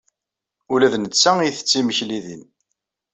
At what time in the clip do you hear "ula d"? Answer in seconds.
0.73-0.95